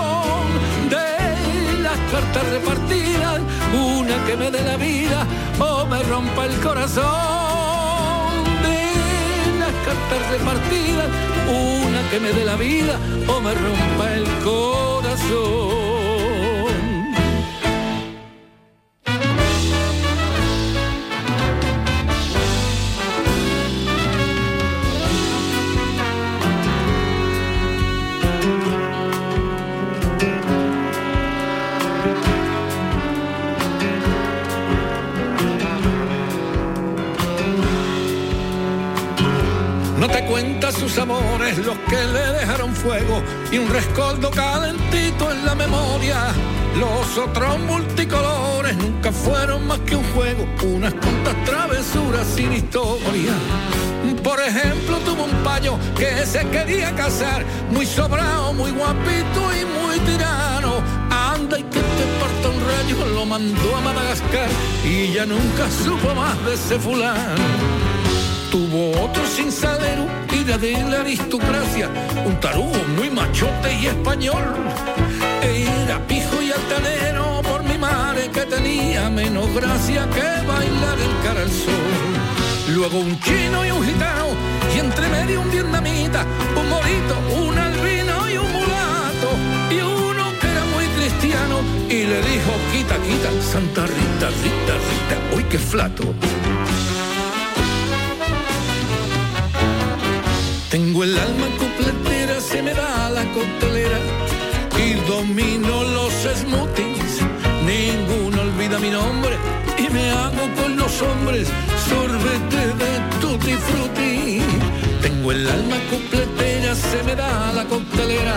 [2.12, 3.40] cartas repartidas,
[3.72, 5.26] una que me dé la vida
[5.58, 7.04] o me rompa el corazón.
[8.62, 11.08] De las cartas repartidas,
[11.48, 15.65] una que me dé la vida o me rompa el corazón.
[41.06, 46.16] Amores los que le dejaron fuego y un rescoldo calentito en la memoria.
[46.76, 53.34] Los otros multicolores nunca fueron más que un juego, unas cuantas travesuras sin historia.
[54.22, 59.98] Por ejemplo, tuvo un payo que se quería casar, muy sobrado, muy guapito y muy
[60.00, 60.82] tirano.
[61.10, 64.48] Anda y que te parta un rayo, lo mandó a Madagascar
[64.84, 67.44] y ya nunca supo más de ese fulano.
[68.50, 70.06] Tuvo otro sin salero,
[70.46, 71.88] era de la aristocracia,
[72.24, 74.44] un tarugo muy machote y español.
[75.42, 81.42] Era pijo y altanero por mi madre que tenía menos gracia que bailar el cara
[81.42, 82.12] al sol.
[82.72, 84.28] Luego un chino y un gitano,
[84.74, 86.24] y entre medio un vietnamita,
[86.60, 89.28] un morito, un albino y un mulato,
[89.70, 95.36] y uno que era muy cristiano, y le dijo, quita, quita, Santa Rita, Rita, Rita,
[95.36, 96.14] uy, qué flato.
[100.76, 103.98] Tengo el alma completera, se me da la coctelera
[104.76, 107.14] y domino los smoothies.
[107.64, 109.38] Ninguno olvida mi nombre
[109.78, 111.48] y me hago con los hombres
[111.88, 114.42] sorbete de tutti frutti.
[115.00, 118.36] Tengo el alma completera, se me da la coctelera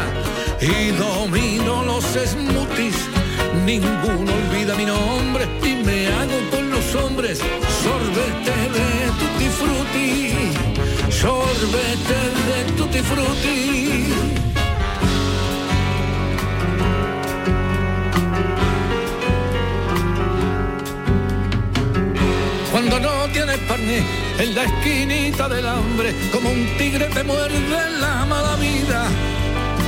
[0.62, 3.00] y domino los smoothies.
[3.66, 7.40] Ninguno olvida mi nombre y me hago con los hombres
[7.84, 8.88] sorbete de
[9.20, 10.89] tutti frutti
[11.20, 14.14] sorbete de tutti frutti.
[22.72, 24.00] Cuando no tienes parné
[24.38, 29.02] en la esquinita del hambre, como un tigre te muerde la mala vida.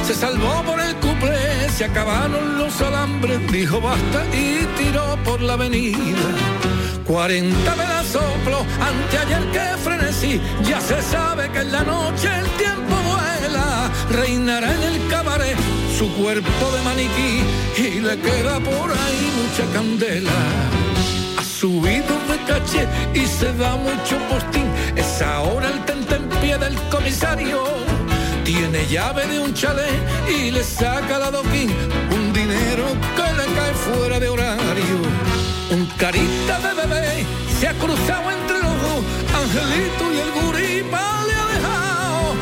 [0.05, 5.53] Se salvó por el cuplé, se acabaron los alambres, dijo basta y tiró por la
[5.53, 6.70] avenida.
[7.11, 12.95] 40 velas soplo, anteayer que frenesí, ya se sabe que en la noche el tiempo
[13.11, 15.57] vuela, reinará en el cabaret
[15.97, 17.43] su cuerpo de maniquí
[17.77, 20.39] y le queda por ahí mucha candela.
[21.37, 27.61] Ha subido de caché y se da mucho postín, es ahora el pie del comisario.
[28.45, 31.71] Tiene llave de un chalet y le saca la doquín
[32.09, 32.85] un dinero
[33.17, 35.31] que le cae fuera de horario
[35.71, 36.40] un carita
[37.91, 39.01] cruzado entre los dos,
[39.35, 42.35] Angelito y el guripa le ha dejado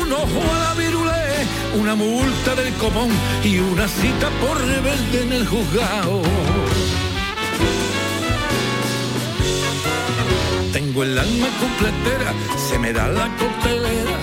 [0.00, 1.46] un ojo a la virulé,
[1.80, 3.10] una multa del común
[3.42, 6.22] y una cita por rebelde en el juzgado.
[10.72, 12.32] Tengo el alma completera,
[12.68, 14.18] se me da la coctelera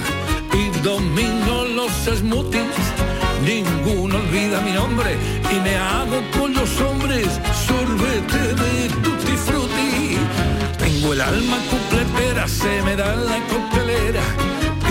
[0.53, 3.09] y domino los smoothies
[3.45, 5.17] ninguno olvida mi nombre
[5.51, 7.27] y me hago con los hombres
[7.67, 10.58] sorbete de tutti frutti.
[10.99, 14.21] Tengo el alma completera, se me da la coctelera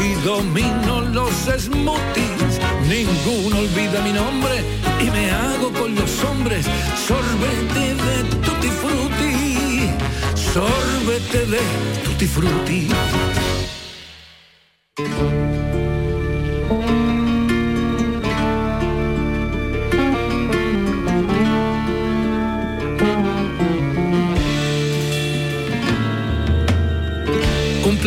[0.02, 2.58] y domino los smoothies.
[2.88, 4.64] Ninguno olvida mi nombre
[5.02, 6.64] y me hago con los hombres
[7.06, 9.90] sorbete de tutti frutti.
[10.34, 11.60] Sorbete de
[12.04, 12.88] tutti frutti.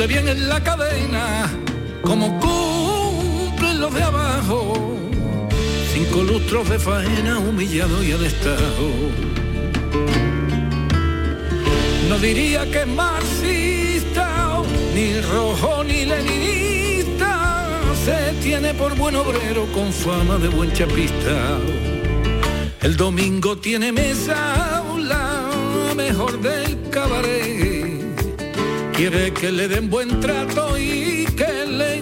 [0.08, 1.49] Bien en la cadena,
[2.02, 4.97] como cumplen los de abajo.
[5.93, 8.89] Cinco lustros de faena, humillado y estado
[12.10, 14.62] No diría que marxista,
[14.95, 17.68] ni rojo ni leninista.
[18.06, 21.60] Se tiene por buen obrero con fama de buen chapista.
[22.82, 25.49] El domingo tiene mesa, la
[25.95, 27.80] mejor del cabaret
[28.93, 32.01] Quiere que le den buen trato y que le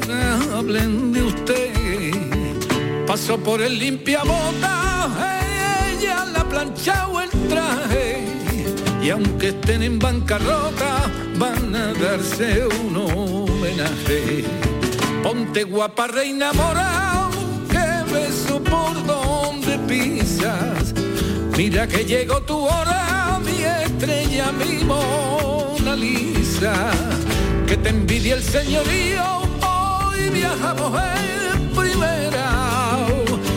[0.53, 3.05] hablen de usted.
[3.07, 5.09] Pasó por el limpia bota,
[5.91, 8.23] ella la plancha o el traje.
[9.01, 14.43] Y aunque estén en bancarrota, van a darse un homenaje.
[15.23, 17.29] Ponte guapa, reina morao,
[17.69, 20.93] que beso por donde pisas
[21.59, 26.38] Mira que llegó tu hora, mi estrella, mi Mona Lisa.
[26.59, 29.23] Que te envidia el señorío,
[29.61, 30.91] hoy viajamos
[31.53, 33.07] en primera.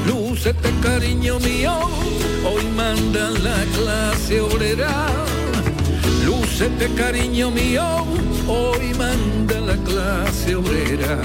[0.06, 1.72] Lúcete, cariño mío,
[2.44, 5.08] hoy manda la clase obrera.
[6.24, 7.82] Lúcete, cariño mío,
[8.46, 11.18] hoy manda la clase obrera.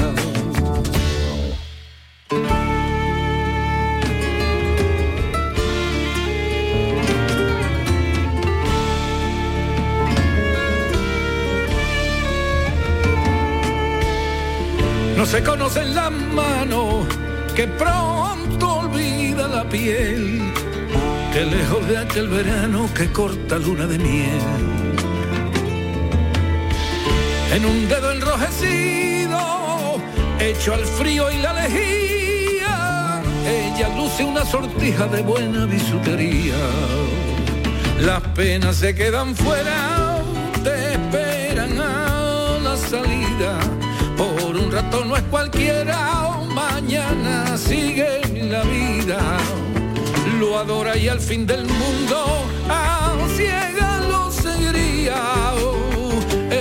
[15.30, 17.06] Se conocen las manos
[17.54, 20.54] que pronto olvida la piel,
[21.34, 24.40] que lejos de aquel verano que corta luna de miel.
[27.52, 29.38] En un dedo enrojecido,
[30.40, 36.56] hecho al frío y la lejía, ella luce una sortija de buena bisutería.
[38.00, 40.22] Las penas se quedan fuera,
[40.64, 43.77] te esperan a la salida
[44.78, 45.98] rato no es cualquiera,
[46.54, 49.20] mañana sigue la vida.
[50.40, 52.18] Lo adora y al fin del mundo
[52.70, 55.20] a ciega lo seguiría.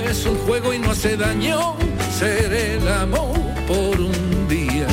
[0.08, 1.76] Es un juego y no hace daño
[2.18, 4.88] ser el amor por un día.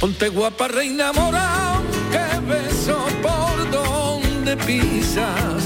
[0.00, 1.80] Ponte guapa, reina mora,
[2.12, 5.60] que beso por donde pisas.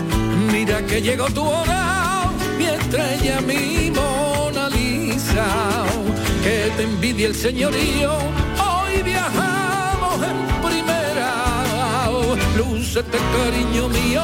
[0.52, 5.97] Mira que llegó tu hora, mi estrella, mi Mona Lisa.
[6.48, 12.08] Que te envidia el señorío, hoy viajamos en primera.
[12.56, 14.22] Lúcete, cariño mío,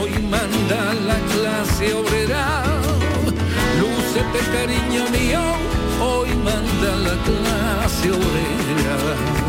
[0.00, 2.62] hoy manda la clase obrera.
[3.80, 5.42] Lúcete, cariño mío,
[6.00, 9.41] hoy manda la clase obrera.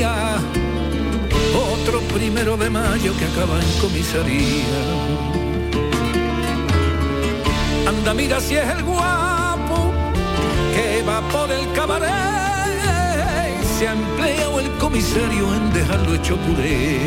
[0.00, 4.78] Otro primero de mayo que acaba en comisaría.
[7.88, 9.92] Anda, mira si es el guapo
[10.72, 12.12] que va por el cabaret.
[13.76, 17.00] Se ha empleado el comisario en dejarlo hecho puré.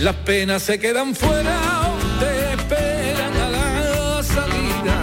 [0.00, 1.60] Las penas se quedan fuera,
[2.18, 4.96] te esperan a la salida.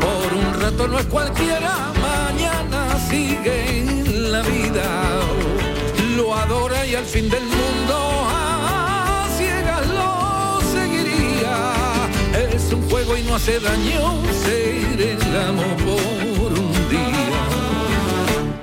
[0.00, 4.03] Por un rato no es cualquiera, mañana sigue
[4.34, 4.86] la vida.
[6.16, 7.96] Lo adora y al fin del mundo
[8.28, 10.12] a ciegas lo
[10.76, 11.56] seguiría.
[12.54, 14.02] Es un juego y no hace daño
[14.44, 17.42] ser el amor por un día.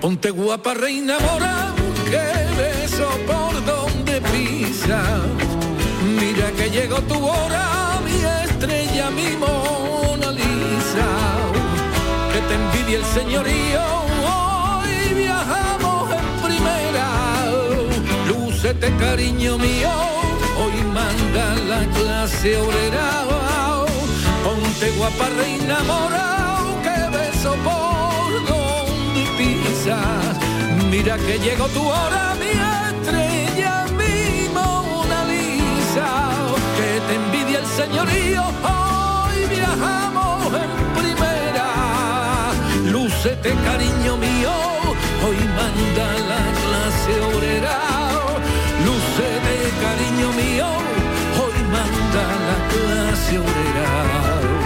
[0.02, 1.74] Ponte guapa, reina mora,
[2.12, 2.26] que
[2.62, 5.22] beso por donde pisas.
[6.20, 7.66] Mira que llegó tu hora,
[8.08, 11.10] mi estrella, mi Mona Lisa.
[12.34, 13.84] Que te envidia el señorío,
[18.72, 19.92] Lúcete, cariño mío,
[20.58, 23.36] hoy manda la clase obrera.
[24.46, 30.38] Ponte guapa, reina mora, que beso por donde pisas.
[30.90, 32.52] Mira que llegó tu hora, mi
[32.88, 36.10] estrella, mi Mona Lisa.
[36.78, 41.68] Que te envidia el señorío, hoy viajamos en primera.
[42.90, 44.54] Lúcete, cariño mío,
[45.26, 48.11] hoy manda la clase obrera.
[48.92, 50.68] Lúcete, cariño mío,
[51.40, 54.61] hoy manda la clase obrera.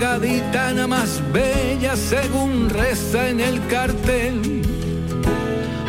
[0.00, 4.62] Gaditana más bella según reza en el cartel.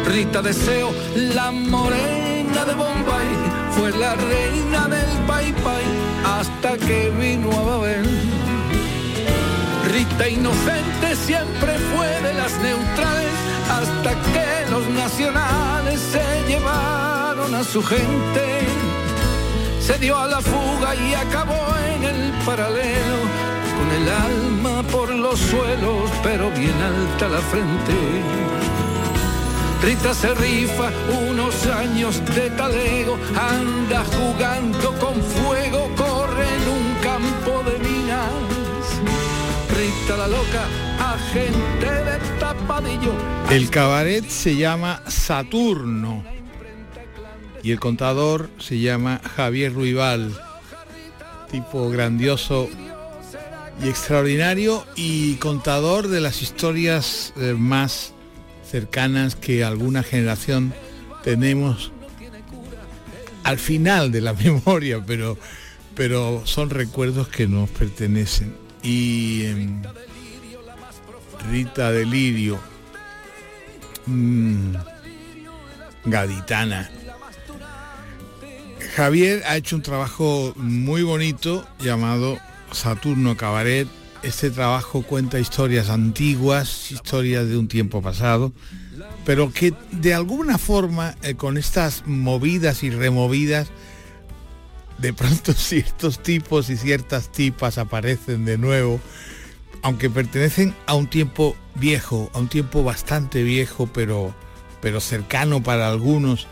[0.06, 3.30] Rita Deseo, la morena de Bombay,
[3.72, 5.54] fue la reina del Pai
[6.26, 8.06] hasta que vino a Babel.
[9.94, 13.36] Rita inocente siempre fue de las neutrales,
[13.70, 18.44] hasta que los nacionales se llevaron a su gente.
[19.80, 21.64] Se dio a la fuga y acabó
[21.96, 23.18] en el paralelo,
[23.82, 27.94] con el alma por los suelos, pero bien alta la frente.
[29.84, 30.92] Rita se rifa
[31.30, 38.84] unos años de talego, anda jugando con fuego, corre en un campo de minas.
[39.76, 40.64] Rita la loca,
[41.00, 43.14] agente de tapadillo.
[43.50, 46.24] El cabaret se llama Saturno
[47.64, 50.32] y el contador se llama Javier Ruibal,
[51.50, 52.70] tipo grandioso
[53.84, 58.14] y extraordinario y contador de las historias eh, más
[58.70, 60.74] cercanas que alguna generación
[61.24, 61.92] tenemos
[63.44, 65.38] al final de la memoria, pero,
[65.96, 68.56] pero son recuerdos que nos pertenecen.
[68.84, 69.82] Y em,
[71.50, 72.60] Rita Delirio,
[74.06, 74.76] mm,
[76.06, 76.90] Gaditana.
[78.96, 82.38] Javier ha hecho un trabajo muy bonito llamado
[82.72, 83.88] Saturno Cabaret
[84.24, 88.52] este trabajo cuenta historias antiguas, historias de un tiempo pasado,
[89.26, 93.70] pero que de alguna forma eh, con estas movidas y removidas,
[95.00, 99.00] de pronto ciertos tipos y ciertas tipas aparecen de nuevo,
[99.82, 104.36] aunque pertenecen a un tiempo viejo, a un tiempo bastante viejo, pero,
[104.82, 106.48] pero cercano para algunos.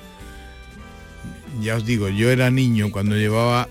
[1.61, 3.70] Ya os digo, yo era niño cuando llevaba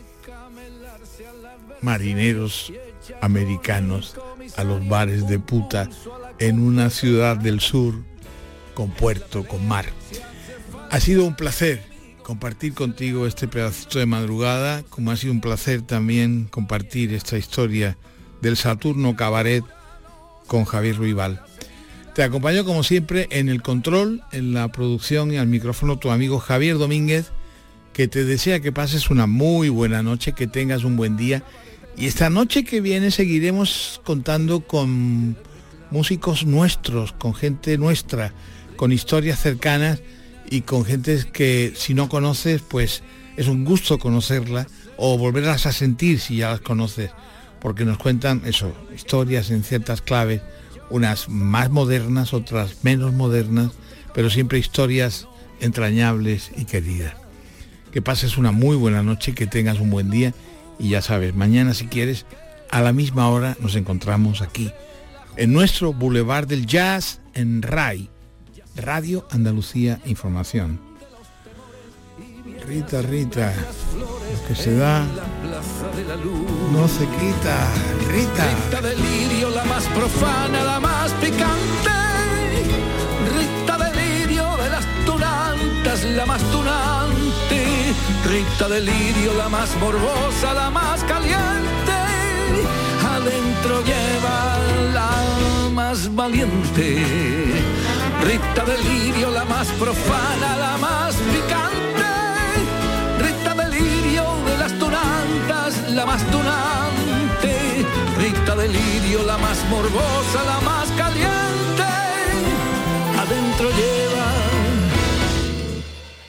[1.82, 2.72] marineros
[3.20, 4.16] americanos
[4.56, 5.88] a los bares de puta
[6.38, 7.94] en una ciudad del sur
[8.74, 9.86] con puerto, con mar.
[10.90, 11.82] Ha sido un placer
[12.22, 17.96] compartir contigo este pedacito de madrugada, como ha sido un placer también compartir esta historia
[18.40, 19.64] del Saturno Cabaret
[20.46, 21.42] con Javier Ruibal.
[22.14, 26.38] Te acompaño como siempre en el control, en la producción y al micrófono tu amigo
[26.38, 27.30] Javier Domínguez,
[27.92, 31.42] que te desea que pases una muy buena noche, que tengas un buen día
[31.98, 35.36] y esta noche que viene seguiremos contando con
[35.90, 38.32] músicos nuestros, con gente nuestra,
[38.76, 40.00] con historias cercanas
[40.48, 43.02] y con gente que si no conoces, pues
[43.36, 47.10] es un gusto conocerla o volverlas a sentir si ya las conoces,
[47.60, 50.40] porque nos cuentan eso, historias en ciertas claves,
[50.90, 53.72] unas más modernas, otras menos modernas,
[54.14, 55.26] pero siempre historias
[55.60, 57.14] entrañables y queridas.
[57.90, 60.32] Que pases una muy buena noche, que tengas un buen día
[60.78, 62.26] y ya sabes, mañana si quieres,
[62.70, 64.72] a la misma hora nos encontramos aquí,
[65.36, 68.10] en nuestro Boulevard del Jazz en RAI,
[68.76, 70.80] Radio Andalucía Información.
[72.66, 73.54] Rita, Rita,
[73.98, 75.04] lo que se da
[76.72, 77.72] no se quita.
[78.10, 78.46] Rita.
[78.46, 81.90] Rita delirio, la más profana, la más picante.
[83.36, 86.97] Rita delirio de las tunantas, la más tunante.
[88.28, 91.98] Rita delirio, la más morbosa, la más caliente.
[93.16, 94.58] Adentro lleva
[94.92, 97.04] la más valiente.
[98.22, 102.10] Rita delirio, la más profana, la más picante.
[103.24, 107.86] Rita delirio de las tunantas, la más tunante.
[108.18, 111.88] Rita delirio, la más morbosa, la más caliente.
[113.22, 114.28] Adentro lleva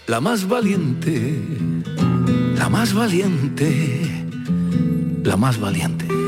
[0.08, 1.69] la más valiente,
[2.60, 4.02] la más valiente,
[5.24, 6.19] la más valiente.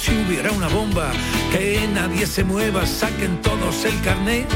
[0.00, 1.12] Si hubiera una bomba,
[1.52, 4.46] que nadie se mueva, saquen todos el carnet.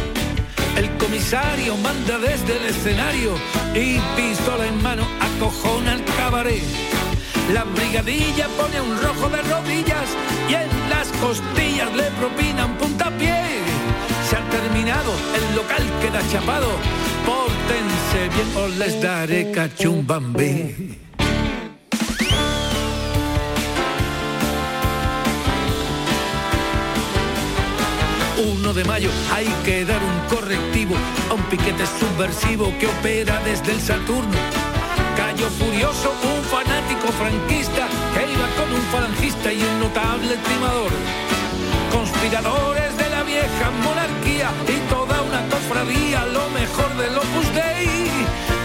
[0.76, 3.34] El comisario manda desde el escenario
[3.74, 6.62] y pistola en mano acojona el cabaret.
[7.53, 10.09] La brigadilla pone un rojo de rodillas
[10.49, 13.42] y en las costillas le propinan puntapié.
[14.28, 16.70] Se ha terminado, el local queda chapado.
[17.26, 21.03] Pórtense bien o les daré cachumbambé.
[28.45, 30.95] 1 de mayo hay que dar un correctivo
[31.30, 34.38] a un piquete subversivo que opera desde el Saturno.
[35.16, 40.92] Cayó furioso un fanático franquista que iba con un falangista y un notable timador.
[41.90, 48.11] Conspiradores de la vieja monarquía y toda una cofradía, lo mejor del Opus Dei.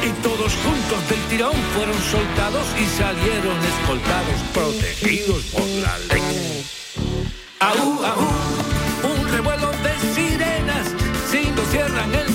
[0.04, 6.66] Y todos juntos del tirón fueron soltados y salieron escoltados, protegidos por la ley.
[7.60, 8.59] Aú, aú.
[11.70, 12.29] cierran el